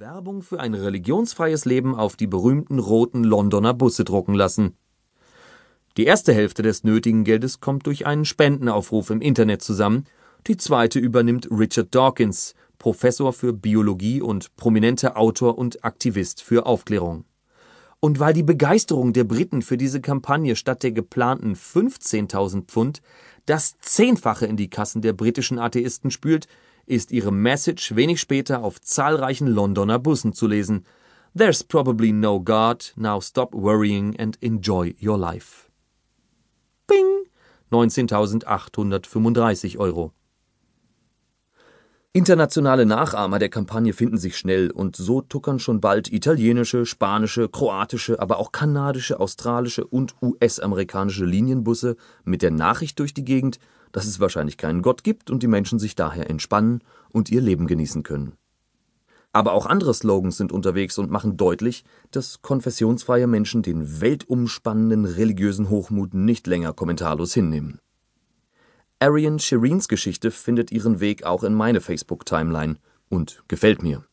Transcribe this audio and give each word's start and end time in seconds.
Werbung 0.00 0.42
für 0.42 0.60
ein 0.60 0.74
religionsfreies 0.74 1.64
Leben 1.64 1.96
auf 1.96 2.14
die 2.14 2.28
berühmten 2.28 2.78
roten 2.78 3.24
Londoner 3.24 3.74
Busse 3.74 4.04
drucken 4.04 4.34
lassen. 4.34 4.76
Die 5.96 6.04
erste 6.04 6.32
Hälfte 6.32 6.62
des 6.62 6.84
nötigen 6.84 7.24
Geldes 7.24 7.58
kommt 7.58 7.84
durch 7.86 8.06
einen 8.06 8.24
Spendenaufruf 8.24 9.10
im 9.10 9.20
Internet 9.20 9.60
zusammen, 9.60 10.04
die 10.46 10.56
zweite 10.56 11.00
übernimmt 11.00 11.48
Richard 11.50 11.92
Dawkins, 11.92 12.54
Professor 12.78 13.32
für 13.32 13.52
Biologie 13.52 14.22
und 14.22 14.54
prominenter 14.54 15.16
Autor 15.16 15.58
und 15.58 15.84
Aktivist 15.84 16.42
für 16.42 16.66
Aufklärung. 16.66 17.24
Und 17.98 18.20
weil 18.20 18.34
die 18.34 18.44
Begeisterung 18.44 19.12
der 19.12 19.24
Briten 19.24 19.62
für 19.62 19.76
diese 19.76 20.00
Kampagne 20.00 20.54
statt 20.54 20.84
der 20.84 20.92
geplanten 20.92 21.54
15.000 21.54 22.66
Pfund 22.66 23.02
das 23.46 23.76
Zehnfache 23.80 24.46
in 24.46 24.56
die 24.56 24.70
Kassen 24.70 25.02
der 25.02 25.12
britischen 25.12 25.58
Atheisten 25.58 26.12
spült, 26.12 26.46
ist 26.88 27.12
ihre 27.12 27.32
Message 27.32 27.94
wenig 27.94 28.20
später 28.20 28.64
auf 28.64 28.80
zahlreichen 28.80 29.46
Londoner 29.46 29.98
Bussen 29.98 30.32
zu 30.32 30.46
lesen. 30.46 30.86
There's 31.36 31.62
probably 31.62 32.12
no 32.12 32.40
God, 32.40 32.94
now 32.96 33.20
stop 33.20 33.52
worrying 33.54 34.18
and 34.18 34.42
enjoy 34.42 34.94
your 35.00 35.18
life. 35.18 35.70
Bing! 36.86 37.26
19.835 37.70 39.76
Euro. 39.78 40.12
Internationale 42.14 42.86
Nachahmer 42.86 43.38
der 43.38 43.50
Kampagne 43.50 43.92
finden 43.92 44.16
sich 44.16 44.38
schnell 44.38 44.70
und 44.70 44.96
so 44.96 45.20
tuckern 45.20 45.58
schon 45.58 45.80
bald 45.80 46.10
italienische, 46.10 46.86
spanische, 46.86 47.50
kroatische, 47.50 48.18
aber 48.18 48.38
auch 48.38 48.50
kanadische, 48.50 49.20
australische 49.20 49.86
und 49.86 50.14
US-amerikanische 50.22 51.26
Linienbusse 51.26 51.96
mit 52.24 52.40
der 52.40 52.50
Nachricht 52.50 52.98
durch 52.98 53.12
die 53.12 53.26
Gegend, 53.26 53.58
dass 53.92 54.06
es 54.06 54.20
wahrscheinlich 54.20 54.56
keinen 54.56 54.82
Gott 54.82 55.04
gibt 55.04 55.30
und 55.30 55.42
die 55.42 55.48
Menschen 55.48 55.78
sich 55.78 55.94
daher 55.94 56.28
entspannen 56.30 56.82
und 57.10 57.30
ihr 57.30 57.40
Leben 57.40 57.66
genießen 57.66 58.02
können. 58.02 58.32
Aber 59.32 59.52
auch 59.52 59.66
andere 59.66 59.92
Slogans 59.92 60.36
sind 60.36 60.52
unterwegs 60.52 60.98
und 60.98 61.10
machen 61.10 61.36
deutlich, 61.36 61.84
dass 62.10 62.42
konfessionsfreie 62.42 63.26
Menschen 63.26 63.62
den 63.62 64.00
weltumspannenden 64.00 65.04
religiösen 65.04 65.68
Hochmut 65.68 66.14
nicht 66.14 66.46
länger 66.46 66.72
kommentarlos 66.72 67.34
hinnehmen. 67.34 67.78
Arian 69.00 69.38
Shirins 69.38 69.86
Geschichte 69.86 70.30
findet 70.30 70.72
ihren 70.72 70.98
Weg 70.98 71.24
auch 71.24 71.44
in 71.44 71.54
meine 71.54 71.80
Facebook-Timeline 71.80 72.76
und 73.08 73.44
gefällt 73.46 73.82
mir. 73.82 74.04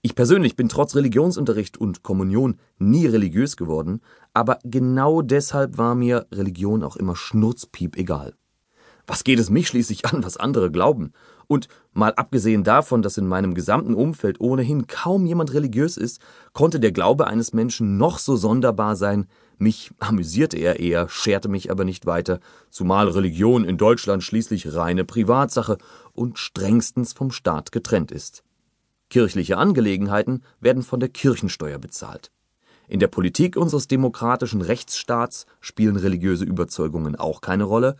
Ich 0.00 0.14
persönlich 0.14 0.54
bin 0.56 0.68
trotz 0.68 0.94
Religionsunterricht 0.94 1.76
und 1.76 2.02
Kommunion 2.02 2.58
nie 2.78 3.06
religiös 3.06 3.56
geworden, 3.56 4.00
aber 4.32 4.60
genau 4.62 5.22
deshalb 5.22 5.76
war 5.76 5.94
mir 5.94 6.26
Religion 6.32 6.84
auch 6.84 6.96
immer 6.96 7.16
schnurzpiep 7.16 7.96
egal. 7.96 8.34
Was 9.08 9.24
geht 9.24 9.38
es 9.38 9.48
mich 9.48 9.68
schließlich 9.68 10.04
an, 10.04 10.22
was 10.22 10.36
andere 10.36 10.70
glauben? 10.70 11.14
Und 11.46 11.68
mal 11.94 12.12
abgesehen 12.14 12.62
davon, 12.62 13.00
dass 13.00 13.16
in 13.16 13.26
meinem 13.26 13.54
gesamten 13.54 13.94
Umfeld 13.94 14.38
ohnehin 14.38 14.86
kaum 14.86 15.24
jemand 15.24 15.54
religiös 15.54 15.96
ist, 15.96 16.20
konnte 16.52 16.78
der 16.78 16.92
Glaube 16.92 17.26
eines 17.26 17.54
Menschen 17.54 17.96
noch 17.96 18.18
so 18.18 18.36
sonderbar 18.36 18.96
sein, 18.96 19.26
mich 19.56 19.90
amüsierte 19.98 20.58
er 20.58 20.78
eher, 20.78 21.08
scherte 21.08 21.48
mich 21.48 21.70
aber 21.70 21.84
nicht 21.84 22.04
weiter, 22.04 22.38
zumal 22.70 23.08
Religion 23.08 23.64
in 23.64 23.78
Deutschland 23.78 24.22
schließlich 24.22 24.74
reine 24.74 25.04
Privatsache 25.04 25.78
und 26.12 26.38
strengstens 26.38 27.14
vom 27.14 27.30
Staat 27.30 27.72
getrennt 27.72 28.12
ist. 28.12 28.44
Kirchliche 29.08 29.56
Angelegenheiten 29.56 30.42
werden 30.60 30.82
von 30.82 31.00
der 31.00 31.08
Kirchensteuer 31.08 31.78
bezahlt. 31.78 32.30
In 32.88 33.00
der 33.00 33.08
Politik 33.08 33.56
unseres 33.56 33.88
demokratischen 33.88 34.60
Rechtsstaats 34.60 35.46
spielen 35.60 35.96
religiöse 35.96 36.44
Überzeugungen 36.44 37.16
auch 37.16 37.40
keine 37.40 37.64
Rolle, 37.64 37.96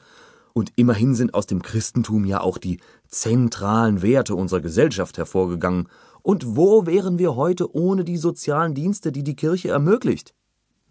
und 0.58 0.72
immerhin 0.76 1.14
sind 1.14 1.34
aus 1.34 1.46
dem 1.46 1.62
Christentum 1.62 2.24
ja 2.24 2.40
auch 2.40 2.58
die 2.58 2.80
zentralen 3.06 4.02
Werte 4.02 4.34
unserer 4.34 4.60
Gesellschaft 4.60 5.16
hervorgegangen. 5.16 5.88
Und 6.22 6.56
wo 6.56 6.84
wären 6.84 7.18
wir 7.18 7.36
heute 7.36 7.74
ohne 7.74 8.04
die 8.04 8.16
sozialen 8.16 8.74
Dienste, 8.74 9.12
die 9.12 9.22
die 9.22 9.36
Kirche 9.36 9.68
ermöglicht? 9.68 10.34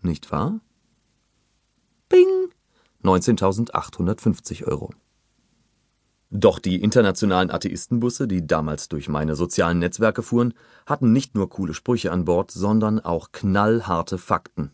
Nicht 0.01 0.31
wahr? 0.31 0.61
Bing! 2.09 2.25
19.850 3.03 4.65
Euro. 4.65 4.91
Doch 6.29 6.59
die 6.59 6.81
internationalen 6.81 7.51
Atheistenbusse, 7.51 8.27
die 8.27 8.45
damals 8.45 8.89
durch 8.89 9.07
meine 9.07 9.35
sozialen 9.35 9.79
Netzwerke 9.79 10.23
fuhren, 10.23 10.53
hatten 10.85 11.13
nicht 11.13 11.35
nur 11.35 11.49
coole 11.49 11.73
Sprüche 11.73 12.11
an 12.11 12.25
Bord, 12.25 12.51
sondern 12.51 12.99
auch 12.99 13.31
knallharte 13.31 14.17
Fakten. 14.17 14.71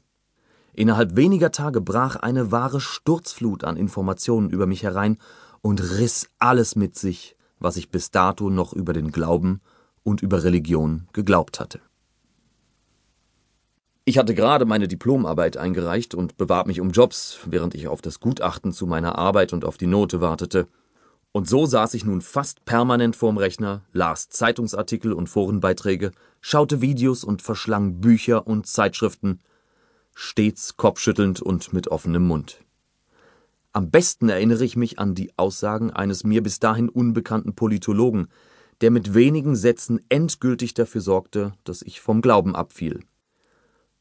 Innerhalb 0.73 1.15
weniger 1.15 1.51
Tage 1.51 1.81
brach 1.81 2.15
eine 2.15 2.51
wahre 2.51 2.81
Sturzflut 2.81 3.63
an 3.63 3.77
Informationen 3.77 4.49
über 4.49 4.65
mich 4.65 4.83
herein 4.83 5.17
und 5.61 5.81
riss 5.81 6.29
alles 6.39 6.75
mit 6.75 6.97
sich, 6.97 7.37
was 7.59 7.77
ich 7.77 7.89
bis 7.89 8.09
dato 8.09 8.49
noch 8.49 8.73
über 8.73 8.93
den 8.93 9.11
Glauben 9.11 9.61
und 10.03 10.21
über 10.21 10.43
Religion 10.43 11.07
geglaubt 11.13 11.59
hatte. 11.59 11.79
Ich 14.05 14.17
hatte 14.17 14.33
gerade 14.33 14.65
meine 14.65 14.87
Diplomarbeit 14.87 15.55
eingereicht 15.55 16.13
und 16.15 16.37
bewarb 16.37 16.67
mich 16.67 16.81
um 16.81 16.89
Jobs, 16.89 17.37
während 17.45 17.75
ich 17.75 17.87
auf 17.87 18.01
das 18.01 18.19
Gutachten 18.19 18.73
zu 18.73 18.85
meiner 18.85 19.17
Arbeit 19.17 19.53
und 19.53 19.63
auf 19.63 19.77
die 19.77 19.87
Note 19.87 20.19
wartete. 20.19 20.67
Und 21.31 21.47
so 21.47 21.65
saß 21.65 21.93
ich 21.93 22.03
nun 22.03 22.21
fast 22.21 22.65
permanent 22.65 23.15
vorm 23.15 23.37
Rechner, 23.37 23.83
las 23.93 24.27
Zeitungsartikel 24.27 25.13
und 25.13 25.29
Forenbeiträge, 25.29 26.11
schaute 26.41 26.81
Videos 26.81 27.23
und 27.23 27.41
verschlang 27.43 28.01
Bücher 28.01 28.47
und 28.47 28.65
Zeitschriften– 28.65 29.39
stets 30.13 30.77
kopfschüttelnd 30.77 31.41
und 31.41 31.73
mit 31.73 31.87
offenem 31.87 32.27
Mund. 32.27 32.63
Am 33.71 33.89
besten 33.89 34.29
erinnere 34.29 34.63
ich 34.63 34.75
mich 34.75 34.99
an 34.99 35.15
die 35.15 35.31
Aussagen 35.35 35.89
eines 35.91 36.23
mir 36.23 36.43
bis 36.43 36.59
dahin 36.59 36.89
unbekannten 36.89 37.55
Politologen, 37.55 38.27
der 38.81 38.91
mit 38.91 39.15
wenigen 39.15 39.55
Sätzen 39.55 39.99
endgültig 40.09 40.75
dafür 40.75 41.01
sorgte, 41.01 41.53
dass 41.63 41.81
ich 41.81 41.99
vom 41.99 42.21
Glauben 42.21 42.55
abfiel. 42.55 42.99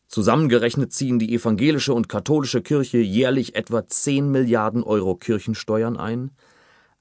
Zusammengerechnet 0.08 0.92
ziehen 0.92 1.18
die 1.18 1.34
evangelische 1.34 1.94
und 1.94 2.10
katholische 2.10 2.60
Kirche 2.60 2.98
jährlich 2.98 3.54
etwa 3.54 3.86
10 3.86 4.30
Milliarden 4.30 4.82
Euro 4.82 5.16
Kirchensteuern 5.16 5.96
ein, 5.96 6.32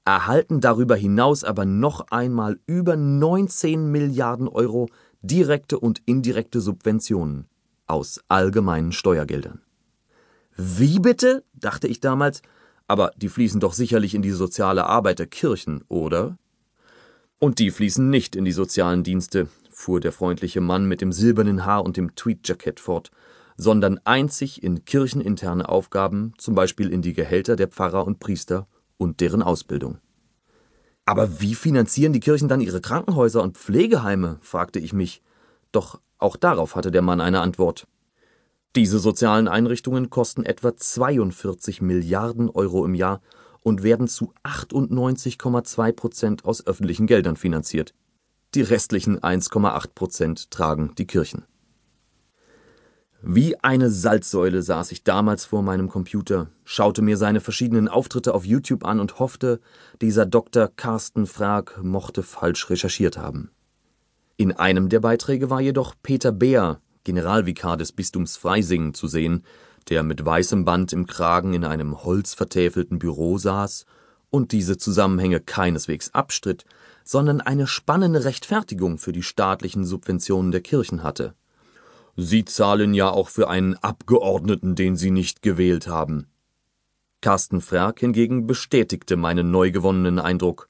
erhalten 0.06 0.62
darüber 0.62 0.96
hinaus 0.96 1.44
aber 1.44 1.66
noch 1.66 2.06
einmal 2.10 2.58
über 2.66 2.96
19 2.96 3.92
Milliarden 3.92 4.48
Euro 4.48 4.88
direkte 5.20 5.78
und 5.78 6.00
indirekte 6.06 6.62
Subventionen 6.62 7.51
aus 7.92 8.20
allgemeinen 8.28 8.90
Steuergeldern. 8.90 9.60
Wie 10.56 10.98
bitte? 10.98 11.44
dachte 11.52 11.86
ich 11.86 12.00
damals, 12.00 12.40
aber 12.88 13.12
die 13.16 13.28
fließen 13.28 13.60
doch 13.60 13.74
sicherlich 13.74 14.14
in 14.14 14.22
die 14.22 14.30
soziale 14.30 14.86
Arbeit 14.86 15.18
der 15.18 15.26
Kirchen, 15.26 15.84
oder? 15.88 16.38
Und 17.38 17.58
die 17.58 17.70
fließen 17.70 18.08
nicht 18.08 18.34
in 18.34 18.44
die 18.44 18.52
sozialen 18.52 19.02
Dienste, 19.02 19.48
fuhr 19.70 20.00
der 20.00 20.12
freundliche 20.12 20.60
Mann 20.62 20.86
mit 20.86 21.02
dem 21.02 21.12
silbernen 21.12 21.66
Haar 21.66 21.84
und 21.84 21.96
dem 21.96 22.14
Tweedjackett 22.14 22.80
fort, 22.80 23.10
sondern 23.56 24.00
einzig 24.04 24.62
in 24.62 24.84
kircheninterne 24.86 25.68
Aufgaben, 25.68 26.32
zum 26.38 26.54
Beispiel 26.54 26.90
in 26.90 27.02
die 27.02 27.12
Gehälter 27.12 27.56
der 27.56 27.68
Pfarrer 27.68 28.06
und 28.06 28.20
Priester 28.20 28.68
und 28.96 29.20
deren 29.20 29.42
Ausbildung. 29.42 29.98
Aber 31.04 31.40
wie 31.40 31.54
finanzieren 31.54 32.12
die 32.12 32.20
Kirchen 32.20 32.48
dann 32.48 32.60
ihre 32.60 32.80
Krankenhäuser 32.80 33.42
und 33.42 33.58
Pflegeheime? 33.58 34.38
fragte 34.40 34.78
ich 34.78 34.92
mich. 34.92 35.22
Doch 35.72 36.00
auch 36.18 36.36
darauf 36.36 36.76
hatte 36.76 36.90
der 36.90 37.02
Mann 37.02 37.20
eine 37.20 37.40
Antwort. 37.40 37.86
Diese 38.76 38.98
sozialen 38.98 39.48
Einrichtungen 39.48 40.08
kosten 40.08 40.44
etwa 40.44 40.76
42 40.76 41.82
Milliarden 41.82 42.48
Euro 42.48 42.84
im 42.84 42.94
Jahr 42.94 43.20
und 43.60 43.82
werden 43.82 44.08
zu 44.08 44.32
98,2 44.44 45.92
Prozent 45.92 46.44
aus 46.44 46.66
öffentlichen 46.66 47.06
Geldern 47.06 47.36
finanziert. 47.36 47.94
Die 48.54 48.62
restlichen 48.62 49.18
1,8 49.18 49.94
Prozent 49.94 50.50
tragen 50.50 50.94
die 50.96 51.06
Kirchen. 51.06 51.44
Wie 53.24 53.58
eine 53.60 53.88
Salzsäule 53.88 54.62
saß 54.62 54.90
ich 54.90 55.04
damals 55.04 55.44
vor 55.44 55.62
meinem 55.62 55.88
Computer, 55.88 56.50
schaute 56.64 57.02
mir 57.02 57.16
seine 57.16 57.40
verschiedenen 57.40 57.86
Auftritte 57.88 58.34
auf 58.34 58.44
YouTube 58.44 58.84
an 58.84 58.98
und 58.98 59.20
hoffte, 59.20 59.60
dieser 60.00 60.26
Dr. 60.26 60.68
Carsten 60.74 61.26
Frag 61.26 61.80
mochte 61.84 62.24
falsch 62.24 62.68
recherchiert 62.68 63.16
haben. 63.16 63.52
In 64.42 64.50
einem 64.50 64.88
der 64.88 64.98
Beiträge 64.98 65.50
war 65.50 65.60
jedoch 65.60 65.94
Peter 66.02 66.32
Beer, 66.32 66.80
Generalvikar 67.04 67.76
des 67.76 67.92
Bistums 67.92 68.36
Freising, 68.36 68.92
zu 68.92 69.06
sehen, 69.06 69.44
der 69.88 70.02
mit 70.02 70.26
weißem 70.26 70.64
Band 70.64 70.92
im 70.92 71.06
Kragen 71.06 71.54
in 71.54 71.64
einem 71.64 72.02
holzvertäfelten 72.02 72.98
Büro 72.98 73.38
saß 73.38 73.86
und 74.30 74.50
diese 74.50 74.78
Zusammenhänge 74.78 75.38
keineswegs 75.38 76.12
abstritt, 76.12 76.64
sondern 77.04 77.40
eine 77.40 77.68
spannende 77.68 78.24
Rechtfertigung 78.24 78.98
für 78.98 79.12
die 79.12 79.22
staatlichen 79.22 79.84
Subventionen 79.84 80.50
der 80.50 80.60
Kirchen 80.60 81.04
hatte. 81.04 81.36
Sie 82.16 82.44
zahlen 82.44 82.94
ja 82.94 83.10
auch 83.10 83.28
für 83.28 83.48
einen 83.48 83.76
Abgeordneten, 83.76 84.74
den 84.74 84.96
Sie 84.96 85.12
nicht 85.12 85.42
gewählt 85.42 85.86
haben. 85.86 86.26
Carsten 87.20 87.60
Frerk 87.60 88.00
hingegen 88.00 88.48
bestätigte 88.48 89.16
meinen 89.16 89.52
neu 89.52 89.70
gewonnenen 89.70 90.18
Eindruck. 90.18 90.68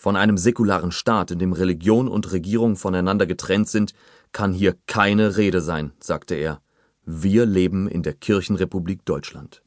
Von 0.00 0.14
einem 0.14 0.38
säkularen 0.38 0.92
Staat, 0.92 1.32
in 1.32 1.40
dem 1.40 1.52
Religion 1.52 2.06
und 2.06 2.30
Regierung 2.30 2.76
voneinander 2.76 3.26
getrennt 3.26 3.68
sind, 3.68 3.94
kann 4.30 4.52
hier 4.52 4.76
keine 4.86 5.36
Rede 5.36 5.60
sein, 5.60 5.90
sagte 5.98 6.36
er. 6.36 6.60
Wir 7.04 7.46
leben 7.46 7.88
in 7.88 8.04
der 8.04 8.14
Kirchenrepublik 8.14 9.04
Deutschland. 9.04 9.60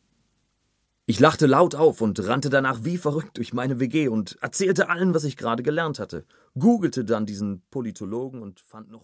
Ich 1.06 1.20
lachte 1.20 1.48
laut 1.48 1.76
auf 1.76 2.00
und 2.00 2.26
rannte 2.26 2.50
danach 2.50 2.86
wie 2.86 2.98
verrückt 2.98 3.40
durch 3.40 3.52
meine 3.52 3.82
WG 3.82 4.08
und 4.08 4.38
erzählte 4.40 4.88
allen, 4.88 5.14
was 5.14 5.26
ich 5.26 5.36
gerade 5.36 5.64
gelernt 5.64 6.00
hatte, 6.00 6.24
googelte 6.58 7.04
dann 7.04 7.26
diesen 7.26 7.64
Politologen 7.70 8.42
und 8.42 8.62
fand 8.62 8.90
noch 8.90 9.04